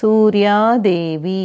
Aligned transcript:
सूर्यादेवी। 0.00 1.42